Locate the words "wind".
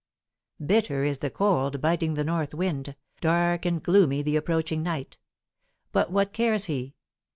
2.55-2.95